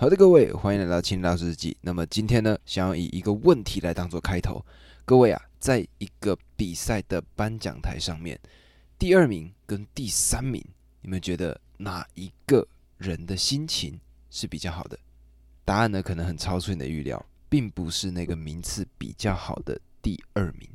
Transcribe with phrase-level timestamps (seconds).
[0.00, 1.76] 好的，各位，欢迎来到青老师日记。
[1.80, 4.64] 那么今天呢，想要以一个问题来当做开头。
[5.04, 8.38] 各位啊，在一个比赛的颁奖台上面，
[8.96, 10.64] 第二名跟第三名，
[11.02, 12.64] 你们觉得哪一个
[12.96, 13.98] 人的心情
[14.30, 14.96] 是比较好的？
[15.64, 20.70] 答案呢，可能很超出你的预料，并不是那个名次比较好的第二名，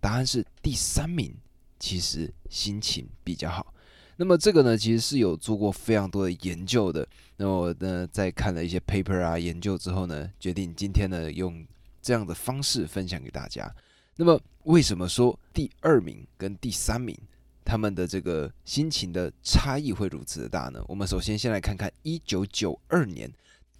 [0.00, 1.32] 答案是第三名，
[1.78, 3.72] 其实心情比较好。
[4.16, 7.06] 那么这个呢，其实是有做过非常多的研究的。
[7.36, 11.66] 那我呢，在看了一些 paper 啊研究之后呢，决定今天呢用
[12.00, 13.72] 这样的方式分享给大家。
[14.16, 17.16] 那么为什么说第二名跟第三名
[17.64, 20.84] 他们的这个心情的差异会如此的大呢？
[20.86, 23.28] 我们首先先来看看一九九二年，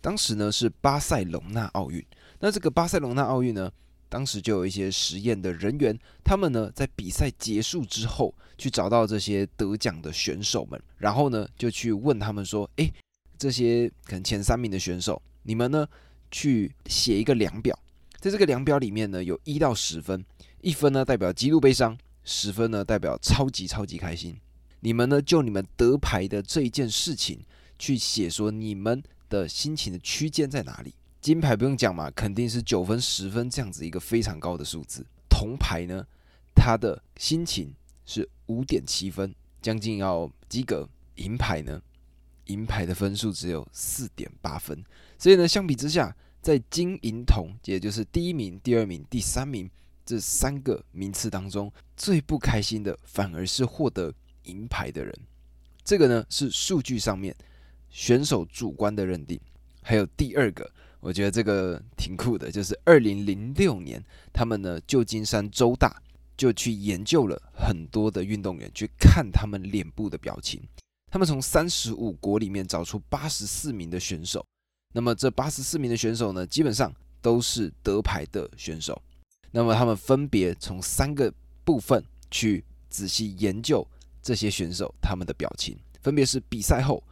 [0.00, 2.04] 当时呢是巴塞隆纳奥运。
[2.40, 3.70] 那这个巴塞隆纳奥运呢？
[4.14, 12.94] 当时就有一些实验的人员，他们呢在比赛结束之后，去找到这些得奖的选手们，然后呢就去问他们说：“诶，
[13.36, 15.84] 这些可能前三名的选手，你们呢
[16.30, 17.76] 去写一个量表，
[18.20, 20.24] 在这个量表里面呢有一到十分，
[20.60, 24.36] 一分呢代表极度悲伤，十分呢代表超级超级开心。
[24.78, 27.40] 你们呢就你们得牌的这一件事情
[27.80, 35.06] 去写，说你们的心情的区间在哪里。”金牌不用讲嘛，肯定是九分、十分这样子一个非常高的数字。
[35.26, 36.06] 铜牌呢，
[36.54, 40.86] 他的心情是五点七分，将近要及格。
[41.14, 41.80] 银牌呢，
[42.48, 44.84] 银牌的分数只有四点八分。
[45.18, 49.70] 所以呢，相比之下，在金银铜，也就是第一名、第二名、第三名
[50.04, 55.10] 这三个名次当中，最不开心的反而是获得银牌的人。
[55.82, 57.34] 这个呢，是数据上面
[57.88, 59.40] 选手主观的认定。
[59.80, 60.70] 还有第二个。
[61.04, 64.02] 我觉得这个挺酷的，就是二零零六年，
[64.32, 66.02] 他们呢，旧金山州大
[66.34, 70.58] 就去研究了很多的运动员，去看他们脸部的表情。
[71.12, 74.42] 他们从三十五国里面找出八十四名的选手，
[74.94, 78.98] 那么这八十四名的选手呢，基本上都是得牌的选手。
[79.50, 81.30] 那么他们分别从三个
[81.64, 83.86] 部分去仔细研究
[84.22, 87.04] 这些选手他们的表情，分别是比赛后、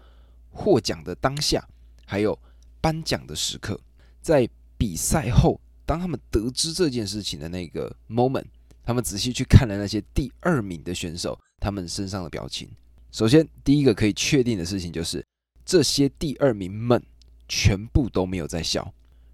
[0.51, 1.63] 获奖的当下，
[2.07, 2.39] 还有。
[2.83, 3.81] 颁奖的时刻，
[4.21, 8.45] 在比赛后，当他们得知这件事情的那个 moment，
[8.83, 12.69] 他们仔细去看了那些第二名的选手他们身上的表情。
[13.13, 15.25] 首先，第一个可以确定的事情就是，
[15.65, 17.01] 这些第二名们
[17.49, 18.93] 全部都没有在笑，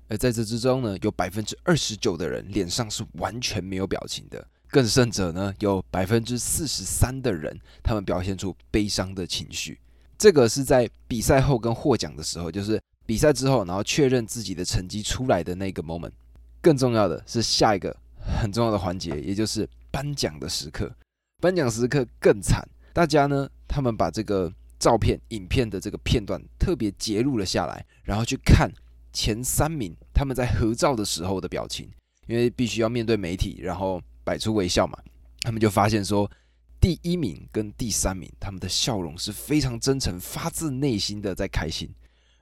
[0.08, 9.80] 而在这之中呢，有百分之二十九的人脸上是完全没有表情的，更甚者呢，有百分之四十三的人他们表现出悲伤的情绪。
[10.18, 12.78] 这个是在比赛后跟获奖的时候，就是。
[13.08, 16.12] 比赛之后，然后确认自己的成绩出来的那个 moment，
[16.60, 17.96] 更重要的是下一个
[18.38, 20.94] 很重要的环节，也就是颁奖的时刻。
[21.40, 28.70] 颁奖时刻更惨，大家呢，他们把这个照片、影片的这个片段特别截录了下来，然后去看
[29.10, 31.90] 前三名他们在合照的时候的表情，
[32.26, 34.98] 因为必须要面对媒体，然后摆出微笑嘛。
[35.40, 36.30] 他们就发现说，
[36.78, 41.88] 第一名跟第三名他们的笑容是非常真诚、发自内心的在开心。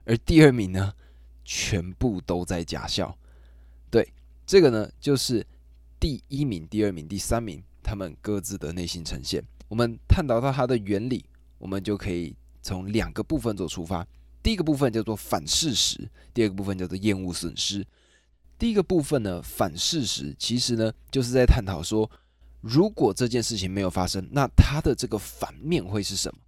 [0.06, 0.94] 而第二名呢，
[1.44, 3.14] 全部都在假笑。
[3.90, 4.08] 对，
[4.46, 5.44] 这个呢，就是
[5.98, 9.44] 第一名、第二名、第三名他们各自的内心呈现。
[9.68, 11.24] 我们探讨到它的原理，
[11.58, 14.06] 我们就可以从两个部分做出发。
[14.42, 17.84] 第一个部分叫做反事实，第二个部分叫做厌恶损失。
[18.56, 22.08] 第一个部分呢，反事实其实呢，就是在探讨说，
[22.60, 26.38] 如果这件事情没有发生，那它的这个反面会是什么？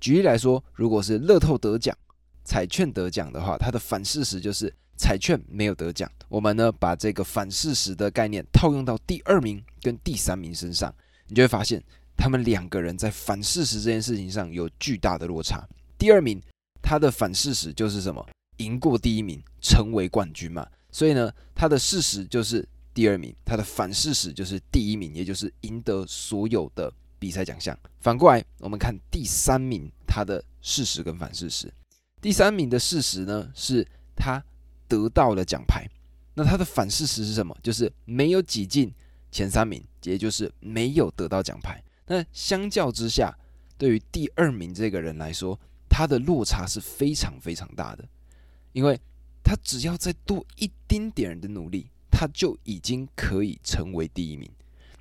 [0.00, 1.96] 举例来说，如果是乐透得奖。
[2.44, 6.10] 彩券得奖的话，它的反事实就是彩券没有得奖。
[6.28, 10.94] 我们呢把这个反事实的概念套用到第二名跟第三名身上，
[11.28, 11.82] 你就会发现
[12.16, 15.66] 他们两个人在反事实这件事情上有巨大的落差。
[15.98, 16.40] 第二名
[16.82, 18.24] 他的反事实就是什么？
[18.58, 20.66] 赢过第一名，成为冠军嘛。
[20.92, 27.76] 所以呢，他的事实就是第二名，他的反事实就是第一名，也就是赢得所有的比赛奖项。
[28.00, 31.72] 反过来，我们看第三名他的事实跟反事实。
[32.24, 33.86] 第三名的事实呢，是
[34.16, 34.42] 他
[34.88, 35.86] 得到了奖牌。
[36.32, 37.54] 那他的反事实是什么？
[37.62, 38.90] 就是没有挤进
[39.30, 41.84] 前三名，也就是没有得到奖牌。
[42.06, 43.36] 那相较之下，
[43.76, 48.02] 对于第二名这个人来说，他的落差是非常非常大的，
[48.72, 48.98] 因为
[49.42, 54.50] 他只要再多一丁点的努力，他就已经可以成为第一名，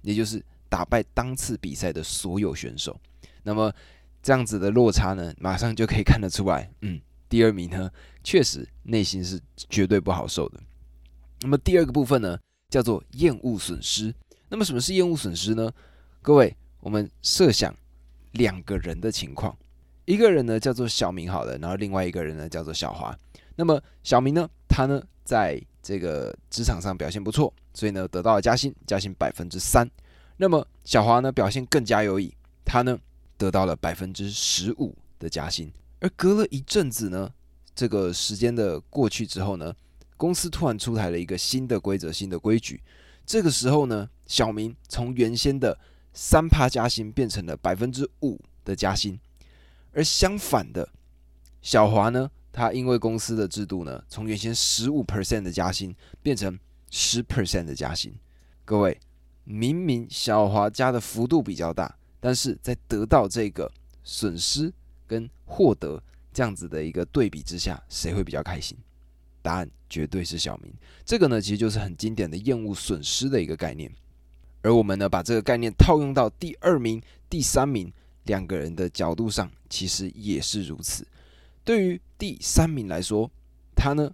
[0.02, 3.00] 也就是打败当次比赛的所有选手。
[3.44, 3.74] 那么
[4.22, 7.00] 这样子的落差呢，马上就可以看得出来，嗯。
[7.34, 7.90] 第二名呢，
[8.24, 10.60] 确实内心是绝对不好受的。
[11.42, 12.38] 那么第二个部分呢，
[12.70, 14.14] 叫做厌恶损失。
[14.50, 15.74] 那么什么是厌恶损失呢？
[16.22, 17.76] 各位，我们设想
[18.34, 19.58] 两个人的情况，
[20.06, 23.18] 一个人呢叫做小明好了，然后另外一个人呢叫做小华。
[23.56, 29.90] 那么小明呢，他呢在这个职场上表现不错，所以呢得到了加薪，加薪百分之三。
[30.38, 32.32] 那么小华呢表现更加优异，
[32.64, 32.96] 他呢
[33.40, 35.74] 得到了百分之十五的加薪。
[36.04, 37.34] 而隔了一阵子呢，
[37.74, 39.74] 这个时间的过去之后呢，
[40.18, 42.84] 公司突然出台了一个新的规则、新的规矩。
[43.26, 45.80] 这个时候呢，小明从原先的
[46.14, 49.18] 三趴加薪变成了百分之五的加薪，
[49.94, 50.90] 而相反的，
[51.62, 56.60] 小华呢，他因为公司的制度呢，从原先十五 percent 的加薪变成
[56.92, 58.14] 十 percent 的加薪。
[58.66, 59.00] 各位，
[59.46, 63.72] 明明小华加的幅度比较大，但是在得到这个
[64.04, 64.74] 损失
[65.14, 66.02] 跟获得
[66.34, 68.76] 这样子的一个对比之下，谁会比较开心？
[69.44, 70.74] 答案绝对是小明。
[71.06, 73.92] 这个呢，其实就是很经典的厌恶损失的一个概念。
[74.64, 77.00] 而我们呢，把这个概念套用到第二名、
[77.30, 77.92] 第三名
[78.24, 81.06] 两个人的角度上，其实也是如此。
[81.64, 83.30] 对于第三名来说，
[83.76, 84.10] 他呢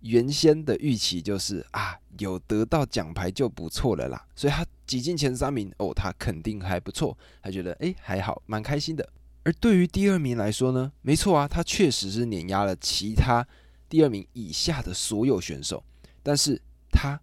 [0.00, 9.08] 原先的预期就是啊，有得到奖牌就不错了啦，所以他挤进前三名哦，他肯定还不错，他觉得诶还好，蛮开心的。
[9.44, 13.46] 而对于第二名来说呢，没错啊，他确实是碾压了其他
[13.88, 15.82] 第二名以下的所有选手，
[16.22, 16.60] 但是
[16.90, 17.20] 他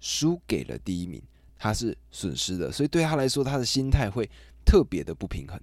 [0.00, 1.22] 输给了第一名。
[1.62, 4.26] 他是损失的，所以对他来说，他的心态会
[4.64, 5.60] 特别的不平衡。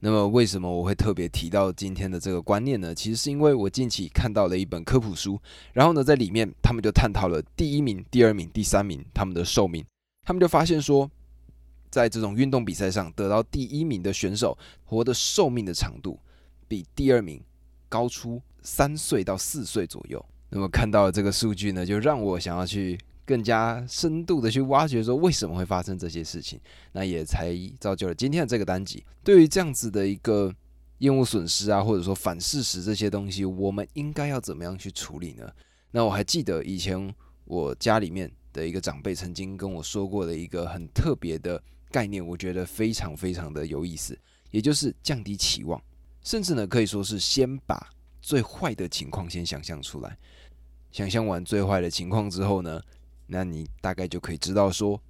[0.00, 2.94] 那么，为什么我会特别提到今天的这个观念呢？
[2.94, 5.40] 其实是因为我近期看到了一本科普书，
[5.72, 9.82] 然后呢，在里面他们就探讨了第一名、第二名、第三名他们的寿命。
[10.26, 11.10] 他们就发现说，
[11.94, 16.18] 在这种运动比赛上得到第一名的选手活的寿命的长度，
[16.66, 17.40] 比第二名
[17.88, 20.24] 高出三岁到四岁左右。
[20.50, 22.98] 那么看到了这个数据呢，就让我想要去。
[23.26, 26.60] 更加深度的去挖掘说为什么会发生这些事情，
[26.92, 29.02] 那也才造就了今天的这个单集。
[29.22, 30.54] 对于这样子的一个
[30.98, 35.50] 厌恶损失啊，或者说反事实这些东西，我们应该要怎么样去处理呢？
[35.92, 37.14] 那我还记得以前
[37.46, 41.58] 我家里面的一个长辈曾经跟我说过的一个很特别的
[41.94, 44.18] 概念，我觉得非常非常的有意思，
[44.50, 45.80] 也就是降低期望，
[46.24, 47.88] 甚至呢可以说是先把
[48.20, 50.18] 最坏的情况先想象出来，
[50.90, 52.82] 想象完最坏的情况之后呢？
[53.28, 55.00] 那你大概就可以知道说，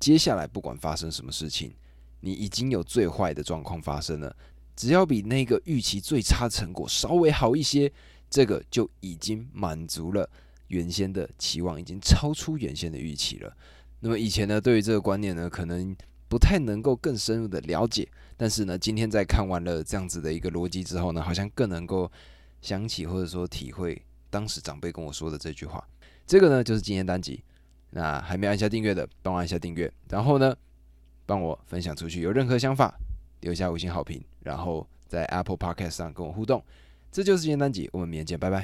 [0.00, 1.72] 接下来不管发生什么事情，
[2.18, 4.34] 你已经有最坏的状况发生了，
[4.74, 7.92] 只要比那个预期最差成果稍微好一些，
[8.28, 10.28] 这个就已经满足了
[10.66, 13.56] 原先的期望，已经超出原先的预期了。
[14.00, 15.96] 那么以前呢，对于这个观念呢，可能
[16.28, 22.10] 不太能够更深入的了解，但是呢，今天在看完了这样子的一个逻辑之后呢，好像更能够
[22.60, 24.00] 想起或者说体会
[24.30, 25.86] 当时长辈跟我说的这句话。
[26.26, 27.42] 这个呢，就是今天单集。
[27.96, 30.52] 那还没按下订阅的，帮我按下订阅，然后呢，
[31.26, 32.22] 帮我分享出去。
[32.22, 32.92] 有任何想法，
[33.42, 36.60] 留下五星好评，然后在 Apple Podcast 上跟我互动。
[37.12, 38.62] 这就是今天单集，我们明天见，拜拜。